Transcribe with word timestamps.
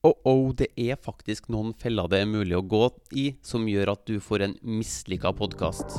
Oh, 0.00 0.14
oh, 0.24 0.54
det 0.56 0.70
er 0.80 0.96
faktisk 0.96 1.50
noen 1.52 1.74
feller 1.76 2.06
det 2.08 2.22
er 2.22 2.28
mulig 2.28 2.54
å 2.56 2.62
gå 2.64 2.86
i 3.20 3.24
som 3.44 3.66
gjør 3.68 3.90
at 3.92 4.06
du 4.08 4.14
får 4.24 4.46
en 4.46 4.54
mislykka 4.64 5.28
podkast. 5.36 5.98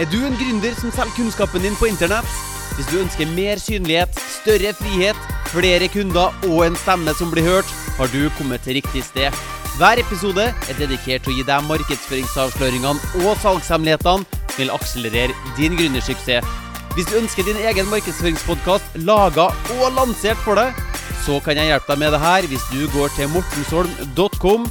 Er 0.00 0.08
du 0.08 0.22
en 0.24 0.38
gründer 0.40 0.72
som 0.78 0.88
selger 0.88 1.12
kunnskapen 1.18 1.60
din 1.60 1.76
på 1.76 1.90
internett? 1.90 2.30
Hvis 2.78 2.88
du 2.88 2.96
ønsker 3.02 3.28
mer 3.36 3.60
synlighet, 3.60 4.16
større 4.38 4.72
frihet, 4.78 5.18
flere 5.52 5.90
kunder 5.92 6.32
og 6.48 6.62
en 6.64 6.78
stemme 6.80 7.12
som 7.18 7.28
blir 7.28 7.44
hørt, 7.44 7.74
har 7.98 8.08
du 8.08 8.22
kommet 8.38 8.64
til 8.64 8.78
riktig 8.78 9.02
sted. 9.10 9.28
Hver 9.76 10.00
episode 10.00 10.46
er 10.48 10.78
dedikert 10.78 11.26
til 11.26 11.34
å 11.34 11.36
gi 11.36 11.44
deg 11.50 11.66
markedsføringsavsløringene 11.68 13.26
og 13.26 13.36
salgshemmelighetene 13.44 14.40
som 14.46 14.62
vil 14.62 14.72
akselerere 14.72 15.52
din 15.60 15.76
gründersuksess. 15.76 16.48
Hvis 16.96 17.12
du 17.12 17.18
ønsker 17.20 17.44
din 17.44 17.60
egen 17.68 17.92
markedsføringspodkast 17.92 18.96
laga 19.04 19.50
og 19.76 19.92
lansert 20.00 20.40
for 20.46 20.56
deg, 20.56 20.81
så 21.22 21.36
kan 21.38 21.54
jeg 21.54 21.70
hjelpe 21.70 21.92
deg 21.92 22.00
med 22.02 22.10
det 22.16 22.18
her 22.18 22.46
hvis 22.50 22.62
du 22.72 22.80
går 22.90 23.12
til 23.14 23.28
mortensholm.com. 23.30 24.64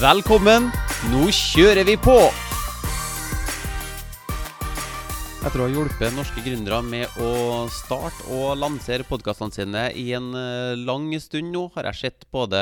Velkommen, 0.00 0.66
nå 1.12 1.28
kjører 1.30 1.86
vi 1.86 1.94
på! 2.00 2.16
Etter 5.42 5.62
å 5.62 5.68
ha 5.68 5.70
hjulpet 5.70 6.14
norske 6.16 6.42
gründere 6.42 6.80
med 6.86 7.22
å 7.22 7.68
starte 7.70 8.26
og 8.34 8.58
lansere 8.58 9.06
podkastene 9.06 9.54
sine 9.54 9.84
i 9.98 10.08
en 10.18 10.32
eh, 10.38 10.74
lang 10.78 11.06
stund 11.22 11.54
nå, 11.54 11.68
har 11.76 11.92
jeg 11.92 12.00
sett 12.00 12.26
både 12.34 12.58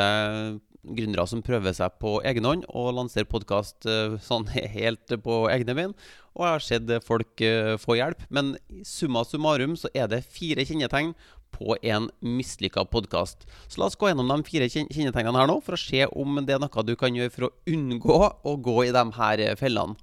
gründere 0.84 1.26
som 1.28 1.42
prøver 1.44 1.74
seg 1.76 1.96
på 2.00 2.18
egen 2.28 2.46
hånd 2.48 2.64
og 2.68 2.94
lanserer 2.96 3.28
podkast 3.28 3.88
eh, 3.88 4.16
sånn 4.24 4.48
helt 4.76 5.16
på 5.24 5.42
egne 5.52 5.76
bein. 5.76 5.96
Og 6.36 6.44
jeg 6.44 6.54
har 6.54 6.64
sett 6.64 6.94
folk 7.08 7.44
eh, 7.44 7.74
få 7.80 7.96
hjelp. 7.98 8.24
Men 8.28 8.54
summa 8.86 9.24
summarum 9.28 9.76
så 9.80 9.90
er 9.96 10.08
det 10.12 10.26
fire 10.28 10.64
kjennetegn 10.68 11.14
på 11.54 11.76
en 11.82 12.08
mislykka 12.24 12.86
podkast. 12.90 13.46
Så 13.68 13.80
la 13.80 13.88
oss 13.90 13.98
gå 13.98 14.10
gjennom 14.10 14.30
de 14.30 14.46
fire 14.46 14.68
kjennetegnene 14.70 15.42
her 15.42 15.50
nå, 15.50 15.58
for 15.64 15.76
å 15.76 15.80
se 15.80 16.06
om 16.10 16.40
det 16.44 16.56
er 16.56 16.62
noe 16.62 16.86
du 16.86 16.94
kan 16.98 17.16
gjøre 17.16 17.34
for 17.34 17.48
å 17.48 17.54
unngå 17.70 18.20
å 18.46 18.56
gå 18.60 18.76
i 18.86 18.94
de 18.94 19.06
her 19.18 19.44
fellene. 19.60 19.98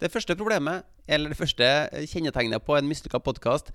Det 0.00 0.12
første 0.12 0.36
problemet, 0.36 0.84
eller 1.08 1.32
det 1.32 1.38
første 1.38 1.66
kjennetegnet 2.10 2.64
på 2.66 2.76
en 2.76 2.88
mislykka 2.88 3.22
podkast, 3.24 3.70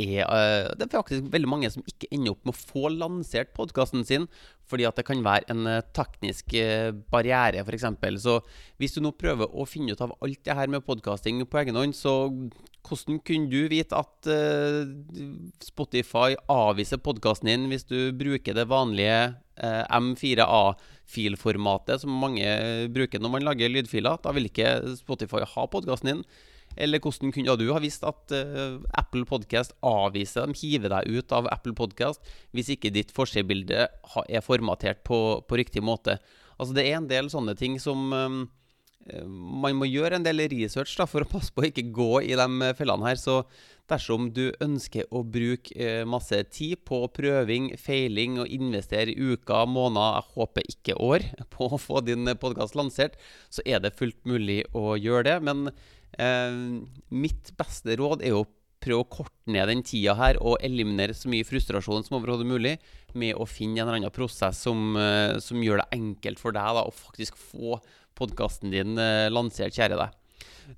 er 0.00 0.24
uh, 0.26 0.72
Det 0.76 0.86
er 0.86 0.94
faktisk 0.94 1.30
veldig 1.32 1.50
mange 1.50 1.70
som 1.72 1.84
ikke 1.88 2.10
ender 2.14 2.32
opp 2.34 2.44
med 2.44 2.54
å 2.54 2.64
få 2.72 2.84
lansert 2.92 3.54
podkasten 3.56 4.04
sin 4.06 4.28
fordi 4.64 4.86
at 4.88 4.96
det 4.96 5.04
kan 5.04 5.20
være 5.20 5.44
en 5.52 5.66
uh, 5.68 5.84
teknisk 5.92 6.54
uh, 6.56 6.88
barriere, 7.12 7.60
f.eks. 7.60 7.84
Så 8.24 8.40
hvis 8.80 8.96
du 8.96 9.00
nå 9.04 9.10
prøver 9.12 9.52
å 9.52 9.68
finne 9.68 9.92
ut 9.92 10.04
av 10.04 10.14
alt 10.24 10.40
det 10.46 10.56
her 10.56 10.68
med 10.72 10.86
podkasting 10.86 11.44
på 11.44 11.58
egen 11.60 11.76
hånd, 11.76 11.94
så 11.94 12.30
hvordan 12.84 13.18
kunne 13.24 13.50
du 13.52 13.68
vite 13.72 13.96
at 13.96 14.28
Spotify 15.64 16.36
avviser 16.52 16.98
podkasten 17.00 17.48
din 17.48 17.68
hvis 17.70 17.86
du 17.88 18.12
bruker 18.12 18.52
det 18.56 18.66
vanlige 18.68 19.34
M4A-filformatet 19.56 22.00
som 22.02 22.20
mange 22.20 22.44
bruker 22.92 23.18
når 23.24 23.30
man 23.36 23.46
lager 23.48 23.72
lydfiler? 23.72 24.20
Da 24.20 24.28
vil 24.36 24.48
ikke 24.50 24.68
Spotify 25.00 25.40
ha 25.48 25.62
podkasten 25.72 26.08
din. 26.10 26.20
Eller 26.76 27.02
hvordan 27.02 27.32
kunne 27.34 27.56
du 27.60 27.68
ha 27.72 27.80
visst 27.82 28.04
at 28.06 28.34
uh, 28.34 28.80
Apple 28.98 29.24
Podcast 29.28 29.76
avviser 29.84 30.46
dem, 30.46 30.56
hiver 30.58 30.92
deg 30.96 31.20
ut 31.20 31.34
av 31.36 31.50
Apple 31.52 31.74
Podcast 31.78 32.22
hvis 32.54 32.72
ikke 32.74 32.92
ditt 32.94 33.14
forsidebilde 33.14 33.86
er 33.88 34.44
formatert 34.44 35.04
på, 35.06 35.20
på, 35.46 35.60
riktig 35.60 35.84
måte? 35.84 36.18
Altså 36.58 36.74
Det 36.76 36.86
er 36.86 36.98
en 36.98 37.10
del 37.10 37.30
sånne 37.32 37.56
ting 37.58 37.80
som 37.82 38.12
um, 38.12 38.44
man 39.12 39.76
må 39.76 39.86
gjøre 39.88 40.16
en 40.16 40.24
del 40.24 40.46
research 40.48 40.94
da, 40.96 41.06
for 41.08 41.24
å 41.24 41.28
passe 41.28 41.52
på 41.52 41.62
å 41.62 41.68
ikke 41.68 41.90
gå 41.94 42.22
i 42.24 42.36
de 42.38 42.70
fellene 42.78 43.04
her. 43.04 43.18
Så 43.20 43.42
dersom 43.90 44.30
du 44.32 44.46
ønsker 44.64 45.08
å 45.12 45.20
bruke 45.28 46.04
masse 46.08 46.38
tid 46.54 46.80
på 46.88 47.02
prøving, 47.12 47.74
feiling 47.80 48.38
og 48.40 48.52
investere 48.52 49.12
uker, 49.12 49.68
måneder, 49.68 50.22
jeg 50.22 50.38
håper 50.38 50.70
ikke 50.72 50.96
år, 51.04 51.26
på 51.54 51.68
å 51.68 51.80
få 51.80 52.04
din 52.06 52.30
podkast 52.40 52.78
lansert, 52.78 53.18
så 53.52 53.64
er 53.66 53.84
det 53.84 53.96
fullt 53.98 54.22
mulig 54.28 54.62
å 54.72 54.96
gjøre 54.96 55.28
det. 55.28 55.36
Men 55.50 55.68
mitt 57.10 57.50
beste 57.58 57.96
råd 57.98 58.22
er 58.22 58.36
å 58.38 58.44
prøve 58.84 59.04
å 59.04 59.10
korte 59.10 59.52
ned 59.52 59.68
den 59.70 59.84
tida 59.86 60.14
her 60.18 60.38
og 60.42 60.60
eliminere 60.64 61.16
så 61.16 61.30
mye 61.32 61.46
frustrasjon 61.46 62.04
som 62.06 62.18
overhodet 62.18 62.48
mulig 62.48 62.74
med 63.18 63.36
å 63.38 63.46
finne 63.48 63.80
en 63.80 63.88
eller 63.88 64.00
annen 64.02 64.14
prosess 64.14 64.60
som, 64.66 64.96
eh, 64.96 65.38
som 65.40 65.62
gjør 65.62 65.82
det 65.82 65.92
enkelt 65.98 66.42
for 66.42 66.56
deg 66.56 66.76
da, 66.76 66.84
å 66.84 66.94
faktisk 66.94 67.38
få 67.38 67.78
podkasten 68.18 68.74
din 68.74 68.98
eh, 68.98 69.30
lansert, 69.32 69.74
kjære 69.74 69.98
deg. 70.00 70.20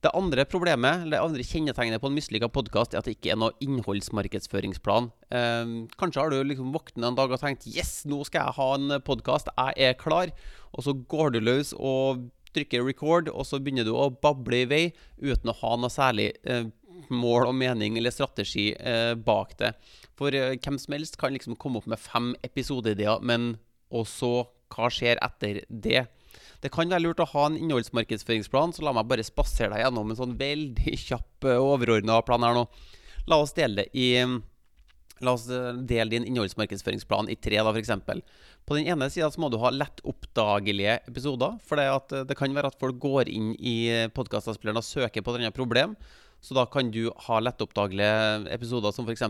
Det 0.02 0.10
andre 0.18 0.42
problemet, 0.50 1.04
det 1.12 1.18
andre 1.22 1.44
kjennetegnet 1.46 2.02
på 2.02 2.08
en 2.10 2.16
mislykka 2.16 2.48
podkast, 2.50 2.94
er 2.94 2.98
at 2.98 3.06
det 3.06 3.14
ikke 3.14 3.36
er 3.36 3.38
noe 3.38 3.54
innholdsmarkedsføringsplan. 3.62 5.12
Eh, 5.30 5.74
kanskje 6.00 6.22
har 6.22 6.32
du 6.32 6.40
liksom 6.42 6.72
våknet 6.74 7.06
en 7.06 7.18
dag 7.18 7.30
og 7.30 7.40
tenkt 7.40 7.68
'yes, 7.70 8.04
nå 8.04 8.24
skal 8.26 8.46
jeg 8.46 8.56
ha 8.58 8.68
en 8.74 9.00
podkast, 9.00 9.48
jeg 9.56 9.74
er 9.78 9.94
klar', 9.94 10.34
og 10.74 10.84
så 10.84 10.92
går 10.92 11.32
du 11.32 11.40
løs 11.40 11.72
og 11.78 12.30
trykker 12.56 12.84
record, 12.86 13.30
og 13.30 13.46
så 13.46 13.60
begynner 13.60 13.86
du 13.86 13.92
å 13.94 14.10
bable 14.10 14.64
i 14.64 14.68
vei 14.70 14.82
uten 15.20 15.52
å 15.52 15.58
ha 15.60 15.76
noe 15.78 15.92
særlig 15.92 16.32
eh, 16.48 16.66
mål 17.12 17.50
og 17.50 17.56
mening 17.56 17.98
eller 18.00 18.14
strategi 18.14 18.70
eh, 18.74 19.14
bak 19.14 19.56
det. 19.60 19.72
For 20.18 20.34
eh, 20.34 20.56
hvem 20.56 20.80
som 20.80 20.96
helst 20.96 21.18
kan 21.20 21.36
liksom 21.36 21.58
komme 21.60 21.80
opp 21.80 21.88
med 21.90 22.02
fem 22.02 22.32
episodeideer, 22.46 23.22
men 23.22 23.54
også 23.94 24.48
hva 24.74 24.90
skjer 24.90 25.20
etter 25.22 25.62
det? 25.68 26.06
Det 26.60 26.72
kan 26.72 26.90
være 26.90 27.04
lurt 27.04 27.22
å 27.22 27.28
ha 27.30 27.46
en 27.48 27.58
innholdsmarkedsføringsplan, 27.60 28.74
så 28.74 28.84
la 28.84 28.94
meg 28.96 29.08
bare 29.10 29.24
spasere 29.26 29.74
deg 29.74 29.84
gjennom 29.84 30.10
en 30.10 30.18
sånn 30.18 30.36
veldig 30.40 30.96
kjapp, 31.06 31.46
uh, 31.46 31.60
overordna 31.60 32.18
plan 32.26 32.44
her 32.44 32.56
nå. 32.56 32.66
La 33.30 33.38
oss 33.42 33.54
dele 33.56 33.84
det 33.84 33.90
i 33.98 34.08
La 35.24 35.32
oss 35.32 35.46
eh, 35.48 35.72
dele 35.88 36.12
din 36.12 36.26
innholdsmarkedsføringsplan 36.28 37.30
i 37.32 37.38
tre, 37.40 37.56
da, 37.64 37.72
f.eks. 37.72 38.20
På 38.68 38.76
den 38.76 38.90
ene 38.92 39.08
sida 39.12 39.30
må 39.40 39.48
du 39.52 39.56
ha 39.62 39.72
lett 39.72 40.02
oppdagelige 40.04 40.98
episoder. 41.08 41.56
For 41.64 41.80
det, 41.80 41.86
eh, 41.88 42.26
det 42.28 42.36
kan 42.36 42.52
være 42.56 42.72
at 42.72 42.78
folk 42.80 43.00
går 43.00 43.32
inn 43.32 43.54
i 43.56 43.78
podkastavspilleren 44.16 44.82
og 44.82 44.84
søker 44.84 45.24
på 45.24 45.32
et 45.32 45.38
eller 45.38 45.48
annet 45.48 45.56
problem. 45.56 45.96
Så 46.44 46.52
da 46.54 46.66
kan 46.68 46.90
du 46.92 47.08
ha 47.26 47.40
lettoppdagelige 47.40 48.44
episoder 48.52 48.92
som 48.92 49.08
f.eks.: 49.08 49.24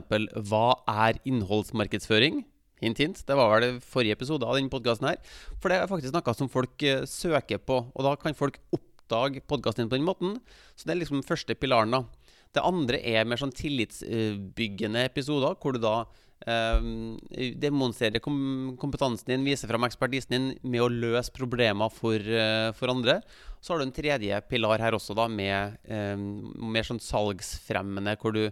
Hva 0.51 0.67
er 1.07 1.21
innholdsmarkedsføring? 1.25 2.43
Hint, 2.83 2.99
hint. 2.99 3.23
Det 3.25 3.37
var 3.39 3.55
vel 3.55 3.79
forrige 3.81 4.19
episode 4.19 4.45
av 4.45 4.59
denne 4.59 4.73
podkasten 4.73 5.07
her. 5.09 5.23
For 5.63 5.71
det 5.71 5.79
er 5.79 5.89
faktisk 5.89 6.13
noe 6.13 6.35
som 6.37 6.51
folk 6.53 6.83
søker 7.09 7.63
på. 7.63 7.79
Og 7.95 8.05
da 8.05 8.19
kan 8.21 8.37
folk 8.37 8.59
oppdage 8.75 9.41
podkasten 9.49 9.87
din 9.87 9.93
på 9.95 9.97
den 9.97 10.09
måten. 10.11 10.35
Så 10.75 10.85
det 10.85 10.97
er 10.97 11.05
liksom 11.07 11.25
første 11.25 11.57
pilaren, 11.57 11.95
da. 11.95 12.26
Det 12.57 12.65
andre 12.65 13.01
er 13.05 13.27
mer 13.29 13.41
sånn 13.41 13.55
tillitsbyggende 13.55 15.05
episoder, 15.11 15.59
hvor 15.61 15.77
du 15.77 15.83
da 15.83 15.99
um, 16.45 17.17
demonstrerer 17.61 18.23
kom 18.25 18.77
kompetansen 18.81 19.33
din, 19.33 19.45
viser 19.47 19.71
fram 19.71 19.87
ekspertisen 19.89 20.33
din 20.33 20.49
med 20.65 20.85
å 20.85 20.91
løse 20.93 21.35
problemer 21.37 21.93
for, 21.93 22.17
uh, 22.17 22.71
for, 22.77 22.93
andre. 22.93 23.21
Så 23.61 23.75
har 23.75 23.83
du 23.83 23.89
en 23.89 23.95
tredje 23.95 24.41
pilar 24.51 24.83
her 24.83 24.97
også, 24.97 25.17
da, 25.19 25.29
med 25.29 25.77
um, 25.91 26.27
mer 26.73 26.87
sånn 26.87 27.03
salgsfremmende, 27.03 28.17
hvor 28.23 28.37
du 28.37 28.47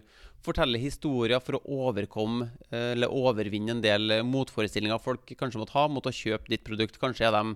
forteller 0.45 0.77
historier 0.77 1.41
for 1.41 1.57
å 1.57 1.79
overkomme 1.87 2.51
uh, 2.69 2.91
eller 2.93 3.13
overvinne 3.13 3.77
en 3.77 3.85
del 3.85 4.19
motforestillinger 4.27 5.01
folk 5.01 5.33
kanskje 5.39 5.63
måtte 5.63 5.77
ha 5.79 5.87
mot 5.89 6.05
å 6.05 6.13
kjøpe 6.13 6.51
ditt 6.53 6.65
produkt. 6.67 7.01
Kanskje 7.01 7.29
er 7.29 7.37
de 7.39 7.55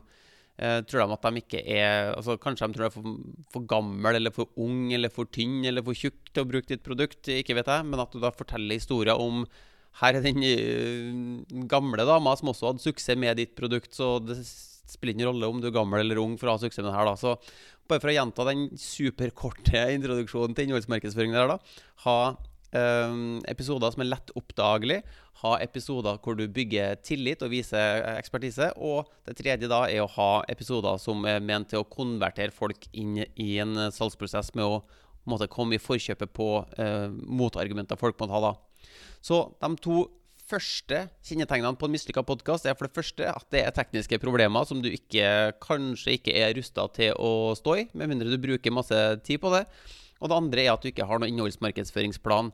Uh, 0.60 0.82
tror 0.84 1.06
de 1.06 1.16
at 1.16 1.24
de 1.24 1.40
ikke 1.40 1.60
er 1.72 2.10
altså 2.12 2.34
Kanskje 2.42 2.68
de 2.68 2.76
tror 2.76 2.84
de 2.84 2.88
er 2.90 2.92
for, 2.92 3.12
for, 3.54 3.64
gammel 3.70 4.18
eller 4.18 4.34
for 4.36 4.50
ung 4.60 4.90
eller 4.92 5.12
for 5.14 5.30
tynn 5.32 5.62
eller 5.64 5.86
for 5.86 5.96
tjukk 5.96 6.34
til 6.34 6.44
å 6.44 6.50
bruke 6.50 6.68
ditt 6.68 6.84
produkt, 6.84 7.30
ikke 7.32 7.56
vet 7.56 7.72
jeg, 7.72 7.86
men 7.88 8.04
at 8.04 8.12
du 8.12 8.20
da 8.20 8.34
forteller 8.36 8.76
historier 8.76 9.16
om 9.16 9.46
her 10.02 10.20
er 10.20 10.26
den 10.26 10.44
uh, 10.44 11.64
gamle 11.72 12.04
dama 12.08 12.36
som 12.36 12.52
også 12.52 12.74
hadde 12.74 12.84
suksess 12.84 13.20
med 13.20 13.40
ditt 13.40 13.56
produkt, 13.56 13.94
så 13.96 14.18
det 14.20 14.36
spiller 14.44 15.16
ingen 15.16 15.30
rolle 15.32 15.48
om 15.48 15.64
du 15.64 15.70
er 15.70 15.76
gammel 15.76 16.04
eller 16.04 16.20
ung 16.20 16.36
for 16.40 16.50
å 16.50 16.58
ha 16.58 16.62
suksess 16.62 16.84
med 16.84 16.92
det 16.92 16.98
her. 16.98 17.08
da, 17.08 17.16
så 17.20 17.38
bare 17.90 18.04
for 18.04 18.12
å 18.12 18.18
gjenta 18.18 18.46
den 18.50 18.68
superkorte 18.78 19.86
introduksjonen 19.96 20.58
til 20.58 20.68
innholdsmarkedsføring 20.68 21.36
der, 21.36 21.56
da. 21.56 21.84
Ha 22.06 22.20
episoder 22.72 23.94
som 23.94 24.04
er 24.04 24.12
lett 24.12 24.32
oppdagelig. 24.38 25.00
Ha 25.42 25.56
episoder 25.64 26.20
hvor 26.22 26.38
du 26.38 26.46
bygger 26.52 27.00
tillit 27.06 27.42
og 27.46 27.54
viser 27.54 28.04
ekspertise. 28.16 28.70
Og 28.78 29.10
det 29.28 29.38
tredje 29.40 29.70
da 29.72 29.86
er 29.88 30.04
å 30.04 30.12
ha 30.18 30.32
episoder 30.52 31.00
som 31.02 31.26
er 31.30 31.42
ment 31.44 31.72
til 31.72 31.84
å 31.84 31.90
konvertere 31.90 32.54
folk 32.54 32.90
inn 32.92 33.22
i 33.24 33.52
en 33.64 33.90
salgsprosess 33.96 34.54
med 34.60 34.68
å 34.68 34.82
måtte 35.30 35.50
komme 35.52 35.78
i 35.78 35.82
forkjøpet 35.82 36.32
på 36.34 36.50
eh, 36.82 37.10
motargumenter 37.10 38.00
folk 38.00 38.20
må 38.20 38.30
ha. 38.34 38.50
da. 38.50 38.54
Så 39.22 39.44
de 39.60 39.70
to 39.84 40.06
første 40.50 41.04
kjennetegnene 41.28 41.78
på 41.78 41.86
en 41.86 41.94
mislykka 41.94 42.24
podkast 42.26 42.66
er 42.66 42.78
for 42.78 42.88
det 42.88 42.98
første 42.98 43.28
at 43.30 43.46
det 43.54 43.62
er 43.62 43.76
tekniske 43.76 44.18
problemer 44.22 44.66
som 44.66 44.82
du 44.82 44.90
ikke, 44.90 45.54
kanskje 45.62 46.16
ikke 46.18 46.34
er 46.34 46.56
rusta 46.58 46.88
til 46.96 47.14
å 47.22 47.54
stå 47.58 47.76
i, 47.78 47.88
med 47.94 48.10
mindre 48.10 48.32
du 48.32 48.40
bruker 48.42 48.74
masse 48.74 48.98
tid 49.28 49.42
på 49.44 49.54
det. 49.54 49.66
Og 50.20 50.30
det 50.30 50.38
andre 50.38 50.66
er 50.66 50.74
at 50.74 50.84
du 50.84 50.92
ikke 50.92 51.08
har 51.08 51.22
noen 51.22 51.32
innholdsmarkedsføringsplan. 51.34 52.52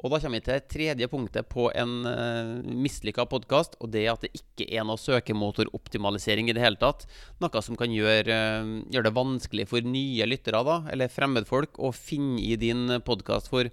Og 0.00 0.12
da 0.14 0.20
kommer 0.22 0.40
vi 0.40 0.46
til 0.46 0.62
tredje 0.72 1.08
punktet 1.12 1.48
på 1.52 1.66
en 1.76 2.06
uh, 2.08 2.60
mislykka 2.64 3.26
podkast, 3.28 3.74
og 3.84 3.90
det 3.92 4.06
er 4.06 4.14
at 4.14 4.22
det 4.24 4.30
ikke 4.38 4.68
er 4.72 4.86
noe 4.88 5.00
søkemotoroptimalisering 5.00 6.48
i 6.48 6.54
det 6.56 6.62
hele 6.64 6.80
tatt. 6.80 7.04
Noe 7.42 7.62
som 7.64 7.76
kan 7.76 7.92
gjøre, 7.92 8.38
uh, 8.64 8.70
gjøre 8.88 9.10
det 9.10 9.16
vanskelig 9.18 9.68
for 9.68 9.84
nye 9.84 10.28
lyttere, 10.30 10.62
da, 10.64 10.78
eller 10.94 11.12
fremmedfolk, 11.12 11.76
å 11.76 11.92
finne 11.92 12.40
i 12.40 12.56
din 12.60 12.96
podkast. 13.04 13.52
For 13.52 13.68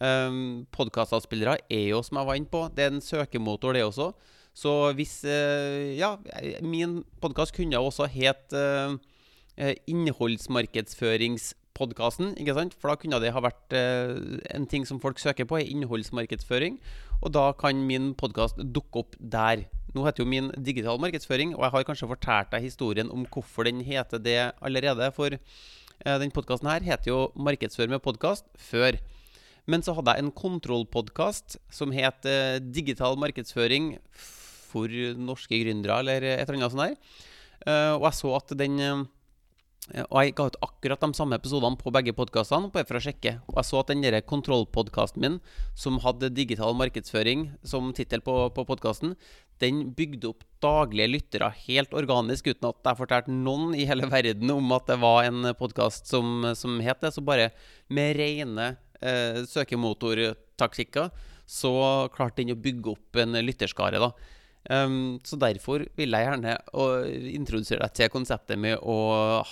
um, 0.00 0.66
podkastavspillere 0.74 1.60
er 1.70 1.86
jo, 1.92 2.02
som 2.02 2.18
jeg 2.18 2.30
var 2.32 2.40
inne 2.40 2.50
på, 2.50 2.66
det 2.74 2.88
er 2.88 2.96
en 2.96 3.04
søkemotor, 3.04 3.78
det 3.78 3.86
også. 3.86 4.10
Så 4.56 4.74
hvis 4.98 5.20
uh, 5.22 5.94
Ja, 5.94 6.16
min 6.66 7.04
podkast 7.22 7.54
kunne 7.54 7.78
også 7.78 8.10
het 8.10 8.50
uh, 8.56 8.98
eh, 9.56 9.76
Innholdsmarkedsføringspodkasten, 11.70 12.34
ikke 12.40 12.54
sant? 12.56 12.74
For 12.76 12.90
da 12.90 12.96
kunne 12.98 13.20
det 13.22 13.32
ha 13.32 13.40
vært 13.40 13.72
en 13.72 14.66
ting 14.68 14.84
som 14.86 15.00
folk 15.00 15.18
søker 15.18 15.46
på, 15.46 15.58
er 15.58 15.70
innholdsmarkedsføring. 15.70 16.78
Og 17.22 17.32
da 17.32 17.52
kan 17.52 17.86
min 17.86 18.14
podkast 18.14 18.56
dukke 18.58 18.98
opp 19.04 19.16
der. 19.18 19.66
Nå 19.94 20.04
heter 20.04 20.22
jo 20.22 20.28
min 20.28 20.50
digital 20.56 20.98
markedsføring, 21.00 21.54
og 21.56 21.64
jeg 21.64 21.70
har 21.74 21.84
kanskje 21.84 22.08
fortalt 22.10 22.50
deg 22.52 22.62
historien 22.62 23.10
om 23.10 23.24
hvorfor 23.26 23.64
den 23.64 23.80
heter 23.80 24.18
det 24.18 24.52
allerede. 24.60 25.12
For 25.14 25.30
den 26.04 26.30
podkasten 26.30 26.68
her 26.68 26.80
heter 26.80 27.10
jo 27.10 27.32
'Markedsfør 27.36 27.88
med 27.88 28.02
podkast' 28.02 28.44
før. 28.56 28.98
Men 29.66 29.82
så 29.82 29.94
hadde 29.94 30.14
jeg 30.14 30.24
en 30.24 30.32
kontrollpodkast 30.32 31.58
som 31.70 31.92
het 31.92 32.22
Digital 32.72 33.16
markedsføring 33.16 33.98
for 34.10 34.88
norske 34.88 35.54
gründere, 35.64 35.98
eller 35.98 36.22
et 36.22 36.48
eller 36.48 36.54
annet 36.54 36.72
sånt 36.72 36.88
der. 36.88 36.96
Og 37.96 38.02
jeg 38.02 38.14
så 38.14 38.36
at 38.36 38.58
den 38.58 39.08
Og 39.90 40.16
jeg 40.22 40.34
ga 40.38 40.46
ut 40.46 40.58
akkurat 40.62 41.02
de 41.02 41.16
samme 41.18 41.34
episodene 41.40 41.78
på 41.80 41.90
begge 41.94 42.14
podkastene, 42.14 42.70
for 42.70 42.98
å 42.98 43.02
sjekke. 43.02 43.38
Og 43.50 43.58
jeg 43.58 43.68
så 43.68 43.80
at 43.80 43.90
den 43.90 44.04
kontrollpodkasten 44.28 45.24
min, 45.24 45.38
som 45.74 45.98
hadde 46.04 46.30
digital 46.36 46.76
markedsføring 46.78 47.48
som 47.66 47.90
tittel 47.96 48.22
på, 48.22 48.34
på 48.54 48.66
podkasten, 48.68 49.16
den 49.60 49.82
bygde 49.96 50.30
opp 50.30 50.44
daglige 50.62 51.10
lyttere 51.10 51.50
helt 51.66 51.92
organisk, 51.96 52.48
uten 52.52 52.70
at 52.70 52.86
jeg 52.86 53.00
fortalte 53.00 53.34
noen 53.34 53.74
i 53.76 53.86
hele 53.88 54.08
verden 54.10 54.54
om 54.54 54.76
at 54.76 54.86
det 54.88 55.00
var 55.02 55.26
en 55.26 55.50
podkast 55.58 56.08
som, 56.10 56.46
som, 56.56 56.78
het 56.84 57.02
det. 57.02 57.12
Så 57.16 57.24
bare 57.26 57.50
med 57.92 58.14
rene 58.20 58.74
eh, 59.02 59.42
søkemotortaktikker 59.50 61.10
så 61.50 61.72
klarte 62.14 62.44
den 62.44 62.54
å 62.54 62.62
bygge 62.62 62.94
opp 62.94 63.18
en 63.20 63.40
lytterskare. 63.42 63.98
da 63.98 64.14
Um, 64.68 65.16
så 65.24 65.38
derfor 65.40 65.86
vil 65.96 66.12
jeg 66.12 66.26
gjerne 66.26 66.52
introdusere 67.32 67.80
deg 67.80 67.94
til 67.96 68.10
konseptet 68.12 68.60
med 68.60 68.76
å 68.84 68.96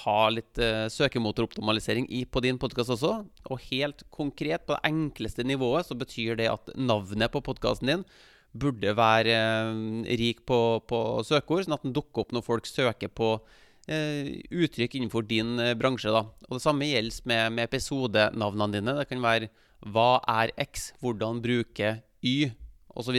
ha 0.03 0.17
litt 0.29 0.61
uh, 0.61 0.85
søkemotoroptimalisering 0.93 2.11
i, 2.13 2.27
på 2.29 2.43
din 2.45 2.61
podkast 2.61 2.93
også. 2.93 3.15
Og 3.49 3.63
helt 3.71 4.05
konkret, 4.15 4.67
på 4.67 4.77
det 4.77 4.91
enkleste 4.91 5.47
nivået, 5.49 5.89
så 5.89 5.97
betyr 5.97 6.37
det 6.39 6.51
at 6.53 6.75
navnet 6.77 7.33
på 7.33 7.43
podkasten 7.47 7.89
din 7.89 8.05
burde 8.53 8.93
være 8.99 9.41
uh, 9.73 10.05
rik 10.21 10.45
på, 10.49 10.61
på, 10.85 11.03
søkeord, 11.25 11.65
sånn 11.65 11.79
at 11.79 11.89
den 11.89 11.97
dukker 11.97 12.27
opp 12.27 12.37
når 12.37 12.45
folk 12.45 12.69
søker 12.69 13.09
på 13.09 13.33
uh, 13.41 14.31
uttrykk 14.61 15.01
innenfor 15.01 15.25
din 15.31 15.57
bransje. 15.81 16.13
Da. 16.13 16.27
Og 16.51 16.61
Det 16.61 16.67
samme 16.69 16.93
gjelder 16.93 17.33
med, 17.33 17.57
med 17.57 17.71
episodenavnene 17.71 18.77
dine. 18.77 19.01
Det 19.01 19.09
kan 19.09 19.25
være 19.25 19.53
Hva 19.89 20.19
er 20.37 20.53
X? 20.69 20.91
Hvordan 21.01 21.41
bruke 21.41 21.97
Y? 22.21 22.53
Osv. 22.99 23.19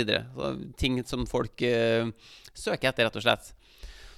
Ting 0.80 1.00
som 1.08 1.26
folk 1.30 1.64
uh, 1.64 2.12
søker 2.54 2.92
etter, 2.92 3.08
rett 3.08 3.20
og 3.20 3.26
slett. 3.26 3.54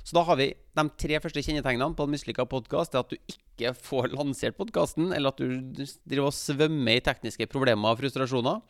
Så 0.02 0.18
da 0.18 0.24
har 0.26 0.40
vi 0.40 0.50
de 0.78 0.86
tre 0.98 1.20
første 1.22 1.44
kjennetegnene 1.46 1.94
på 1.98 2.08
en 2.08 2.14
mislykka 2.14 2.48
podkast. 2.50 2.98
At 2.98 3.12
du 3.12 3.18
ikke 3.20 3.74
får 3.78 4.12
lansert 4.18 4.58
podkasten, 4.58 5.12
eller 5.16 5.34
at 5.34 5.42
du 5.42 5.62
driver 6.10 6.32
og 6.32 6.38
svømmer 6.38 6.98
i 6.98 7.06
tekniske 7.06 7.50
problemer 7.52 7.94
og 7.94 8.02
frustrasjoner. 8.02 8.62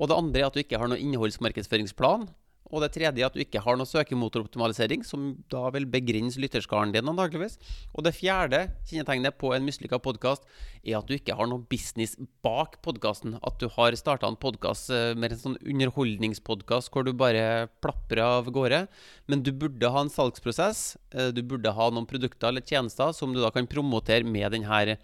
Og 0.00 0.08
det 0.08 0.16
andre 0.16 0.42
er 0.42 0.48
at 0.48 0.56
du 0.56 0.62
ikke 0.62 0.80
har 0.80 0.90
noen 0.90 1.02
innholdsmarkedsføringsplan. 1.04 2.28
Og 2.70 2.84
det 2.84 2.92
tredje 2.94 3.26
at 3.26 3.34
du 3.34 3.42
ikke 3.42 3.62
har 3.64 3.78
noe 3.78 3.88
søkemotoroptimalisering, 3.88 5.02
som 5.06 5.32
da 5.50 5.66
vil 5.74 5.88
begrense 5.90 6.40
lytterskaren 6.40 6.94
din 6.94 7.10
antakeligvis. 7.10 7.58
Og 7.94 8.06
det 8.06 8.14
fjerde 8.14 8.62
kjennetegnet 8.88 9.38
på 9.40 9.50
en 9.56 9.66
mislykka 9.66 9.98
podkast 10.02 10.46
er 10.84 11.00
at 11.00 11.08
du 11.08 11.16
ikke 11.16 11.34
har 11.36 11.50
noe 11.50 11.66
business 11.70 12.14
bak 12.44 12.78
podkasten. 12.84 13.36
At 13.42 13.58
du 13.62 13.66
har 13.74 13.96
starta 13.98 14.30
en 14.30 14.38
podkast 14.40 14.92
eh, 14.94 15.12
med 15.18 15.34
en 15.34 15.42
sånn 15.42 15.58
underholdningspodkast 15.60 16.92
hvor 16.94 17.06
du 17.06 17.12
bare 17.16 17.66
plaprer 17.82 18.22
av 18.24 18.52
gårde. 18.54 18.84
Men 19.30 19.42
du 19.46 19.50
burde 19.50 19.90
ha 19.90 20.04
en 20.04 20.12
salgsprosess. 20.12 20.94
Eh, 21.14 21.32
du 21.34 21.42
burde 21.42 21.74
ha 21.74 21.90
noen 21.90 22.08
produkter 22.10 22.52
eller 22.52 22.64
tjenester 22.64 23.10
som 23.16 23.34
du 23.34 23.42
da 23.42 23.50
kan 23.54 23.68
promotere 23.70 24.26
med 24.26 24.54
denne 24.54 25.00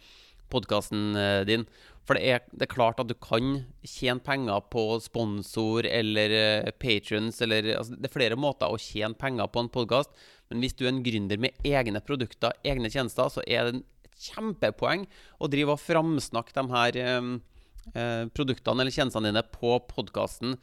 podkasten 0.53 1.17
eh, 1.19 1.43
din. 1.49 1.67
For 2.07 2.19
det 2.19 2.31
er, 2.31 2.45
det 2.55 2.69
er, 2.69 2.71
klart 2.71 3.01
at 3.03 3.11
du 3.11 3.17
kan 3.19 3.65
tjene 3.87 4.23
penger 4.23 4.63
på 4.71 4.85
sponsor 5.03 5.89
eller 5.91 6.35
uh, 6.63 6.69
patrons 6.79 7.41
altså, 7.43 7.97
Det 7.97 8.07
er 8.07 8.15
flere 8.15 8.39
måter 8.39 8.71
å 8.71 8.79
tjene 8.79 9.19
penger 9.19 9.51
på 9.51 9.65
en 9.65 9.73
podkast, 9.75 10.13
men 10.47 10.63
hvis 10.63 10.77
du 10.79 10.85
er 10.85 10.93
en 10.93 11.03
gründer 11.03 11.41
med 11.43 11.59
egne 11.67 11.99
produkter, 12.07 12.55
egne 12.63 12.93
tjenester, 12.95 13.27
så 13.35 13.43
er 13.43 13.67
det 13.67 13.81
et 14.07 14.29
kjempepoeng 14.29 15.09
å 15.43 15.51
drive 15.51 15.75
og 15.75 15.83
framsnakke 15.83 16.55
de 16.55 16.67
her 16.77 17.01
um, 17.19 17.35
produktene 18.39 18.85
eller 18.85 18.95
tjenestene 18.95 19.33
dine 19.33 19.43
på 19.51 19.75
podkasten. 19.91 20.55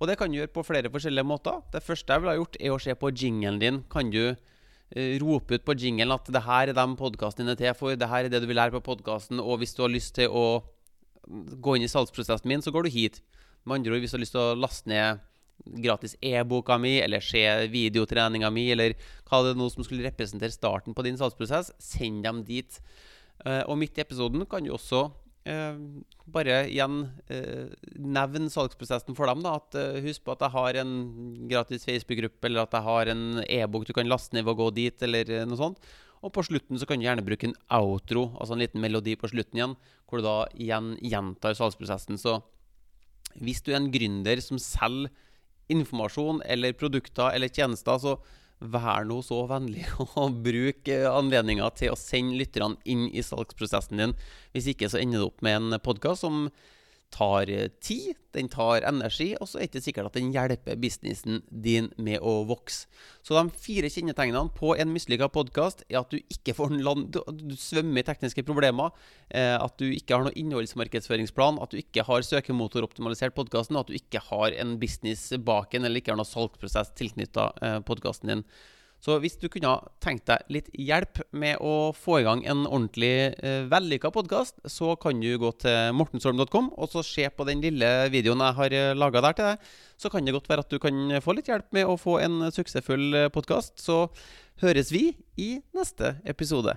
Og 0.00 0.08
det 0.08 0.16
kan 0.20 0.32
du 0.32 0.36
gjøre 0.36 0.52
på 0.52 0.64
flere 0.68 0.92
forskjellige 0.92 1.28
måter. 1.28 1.64
Det 1.72 1.80
første 1.84 2.12
jeg 2.12 2.22
ville 2.22 2.36
ha 2.36 2.40
gjort, 2.40 2.60
er 2.60 2.76
å 2.76 2.80
se 2.80 2.92
på 2.96 3.12
jinglen 3.12 3.60
din. 3.60 3.82
Kan 3.92 4.12
du 4.12 4.36
rope 5.22 5.54
ut 5.54 5.64
på 5.64 5.76
jingelen 5.78 6.16
at 6.16 6.26
det 6.34 6.42
her 6.42 6.70
er 6.70 6.74
de 6.74 6.86
podkastene 6.98 7.46
dine 7.52 7.58
til 7.60 7.76
for, 7.78 7.94
det 7.94 8.08
her 8.10 8.26
er 8.26 8.32
det 8.32 8.42
du 8.42 8.48
vil 8.50 8.58
lære 8.58 8.74
på 8.74 8.82
podkasten, 8.90 9.38
og 9.38 9.60
hvis 9.62 9.74
du 9.76 9.84
har 9.84 9.92
lyst 9.92 10.16
til 10.18 10.32
å 10.34 10.62
gå 11.30 11.76
inn 11.76 11.86
i 11.86 11.90
salgsprosessen 11.90 12.48
min, 12.50 12.62
så 12.64 12.72
går 12.74 12.86
du 12.86 12.94
hit. 12.94 13.20
Med 13.64 13.78
andre 13.78 13.94
ord, 13.94 14.02
hvis 14.02 14.14
du 14.14 14.18
har 14.18 14.24
lyst 14.24 14.34
til 14.34 14.42
å 14.42 14.58
laste 14.58 14.90
ned 14.90 15.20
gratis 15.84 16.16
e-boka 16.24 16.78
mi, 16.80 16.96
eller 17.04 17.22
se 17.22 17.44
videotreninga 17.70 18.50
mi, 18.50 18.70
eller 18.72 18.96
hva 19.28 19.42
det 19.44 19.54
er 19.54 19.60
noe 19.60 19.72
som 19.72 19.84
skulle 19.86 20.06
representere 20.08 20.54
starten 20.54 20.96
på 20.96 21.04
din 21.06 21.18
salgsprosess, 21.20 21.74
send 21.78 22.24
dem 22.24 22.42
dit. 22.48 22.80
Uh, 23.44 23.62
og 23.68 23.78
midt 23.80 23.98
i 23.98 24.04
episoden 24.04 24.44
kan 24.48 24.64
du 24.64 24.72
også 24.74 25.06
bare 25.44 26.56
igjen 26.68 26.98
nevn 27.30 28.34
nevne 28.36 28.52
salgsprosessen 28.52 29.16
for 29.16 29.30
dem. 29.30 29.40
da, 29.42 29.56
at 29.56 30.02
Husk 30.04 30.24
på 30.26 30.34
at 30.34 30.44
jeg 30.44 30.54
har 30.54 30.78
en 30.82 30.92
gratis 31.48 31.86
Facebook-gruppe, 31.88 32.46
eller 32.46 32.66
at 32.66 32.76
jeg 32.76 32.86
har 32.86 33.10
en 33.12 33.24
e-bok 33.46 33.86
du 33.88 33.94
kan 33.96 34.08
laste 34.08 34.36
ned 34.36 34.44
ved 34.44 34.54
å 34.54 34.60
gå 34.60 34.70
dit, 34.76 35.02
eller 35.02 35.46
noe 35.48 35.58
sånt. 35.58 35.80
Og 36.20 36.32
på 36.36 36.44
slutten 36.44 36.76
så 36.76 36.84
kan 36.84 37.00
du 37.00 37.06
gjerne 37.06 37.24
bruke 37.24 37.48
en 37.48 37.56
outro, 37.72 38.26
altså 38.36 38.52
en 38.52 38.60
liten 38.60 38.82
melodi 38.82 39.16
på 39.16 39.30
slutten 39.32 39.56
igjen, 39.56 39.76
hvor 40.04 40.20
du 40.20 40.26
da 40.26 40.36
igjen 40.52 40.92
gjentar 41.00 41.56
salgsprosessen. 41.56 42.20
Så 42.20 42.42
hvis 43.40 43.62
du 43.64 43.72
er 43.72 43.80
en 43.80 43.92
gründer 43.94 44.42
som 44.44 44.60
selger 44.60 45.08
informasjon 45.70 46.42
eller 46.50 46.76
produkter 46.76 47.30
eller 47.32 47.48
tjenester, 47.48 47.96
så 48.02 48.18
vær 48.60 49.06
nå 49.08 49.20
så 49.24 49.42
vennlig 49.48 49.86
å 50.20 50.28
bruke 50.30 50.98
anledninga 51.08 51.70
til 51.78 51.94
å 51.94 51.98
sende 51.98 52.38
lytterne 52.40 52.76
inn 52.84 53.08
i 53.08 53.24
salgsprosessen 53.24 54.02
din. 54.02 54.16
Hvis 54.54 54.68
ikke 54.74 54.90
så 54.92 55.00
ender 55.00 55.22
du 55.22 55.30
opp 55.30 55.44
med 55.44 55.58
en 55.58 55.80
podkast 55.82 56.26
som 56.26 56.48
tar 57.14 57.50
eh, 57.50 57.68
tid, 57.82 58.16
den 58.34 58.48
tar 58.50 58.84
energi, 58.86 59.32
og 59.40 59.48
så 59.50 59.58
er 59.58 59.66
det 59.66 59.70
ikke 59.70 59.82
sikkert 59.84 60.10
at 60.10 60.16
den 60.18 60.30
hjelper 60.34 60.78
businessen 60.80 61.40
din 61.50 61.90
med 61.98 62.22
å 62.22 62.40
vokse. 62.48 62.86
Så 63.26 63.36
de 63.36 63.60
fire 63.60 63.90
kjennetegnene 63.90 64.54
på 64.56 64.72
en 64.78 64.92
mislykka 64.94 65.30
podkast 65.34 65.84
er 65.88 66.00
at 66.02 66.14
du 66.14 66.20
ikke 66.20 66.54
får 66.56 66.76
land, 66.78 67.10
du, 67.14 67.20
du 67.42 67.56
svømmer 67.58 68.02
i 68.02 68.06
tekniske 68.06 68.44
problemer, 68.46 68.94
eh, 69.28 69.56
at 69.56 69.76
du 69.82 69.88
ikke 69.90 70.16
har 70.16 70.26
noen 70.26 70.38
innholdsmarkedsføringsplan, 70.40 71.60
at 71.62 71.74
du 71.74 71.80
ikke 71.82 72.06
har 72.06 72.26
søkemotoroptimalisert 72.26 73.36
podkasten, 73.36 73.78
at 73.80 73.90
du 73.90 73.98
ikke 73.98 74.22
har 74.30 74.54
en 74.62 74.76
business 74.80 75.30
baken 75.34 75.86
eller 75.86 76.02
ikke 76.02 76.14
har 76.14 76.20
noen 76.20 76.30
salgsprosess 76.30 76.94
tilknytta 76.98 77.50
eh, 77.60 77.80
podkasten 77.86 78.34
din. 78.34 78.46
Så 79.00 79.16
hvis 79.22 79.38
du 79.40 79.46
kunne 79.48 79.72
tenkt 80.04 80.26
deg 80.28 80.44
litt 80.52 80.68
hjelp 80.76 81.22
med 81.32 81.60
å 81.64 81.92
få 81.96 82.18
i 82.20 82.26
gang 82.26 82.42
en 82.44 82.66
ordentlig 82.66 83.32
eh, 83.40 83.62
vellykka 83.70 84.12
podkast, 84.12 84.60
så 84.68 84.92
kan 85.00 85.22
du 85.22 85.30
gå 85.40 85.52
til 85.62 85.94
mortensholm.com 85.96 86.68
og 86.76 86.92
så 86.92 87.04
se 87.06 87.24
på 87.32 87.46
den 87.48 87.64
lille 87.64 87.88
videoen 88.12 88.44
jeg 88.44 88.58
har 88.60 88.76
eh, 88.76 88.92
laga 88.98 89.24
der 89.24 89.38
til 89.38 89.50
deg. 89.52 89.72
Så 90.00 90.12
kan 90.12 90.28
det 90.28 90.36
godt 90.36 90.52
være 90.52 90.66
at 90.66 90.72
du 90.72 90.78
kan 90.82 91.16
få 91.24 91.36
litt 91.36 91.48
hjelp 91.48 91.72
med 91.76 91.88
å 91.88 91.96
få 92.00 92.18
en 92.20 92.44
suksessfull 92.52 93.24
eh, 93.24 93.32
podkast. 93.32 93.80
Så 93.80 94.04
høres 94.60 94.92
vi 94.92 95.10
i 95.40 95.50
neste 95.76 96.18
episode. 96.28 96.76